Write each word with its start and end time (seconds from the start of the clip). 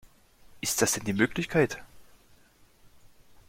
Ist 0.61 0.81
das 0.81 0.93
denn 0.93 1.03
die 1.03 1.13
Möglichkeit? 1.13 1.77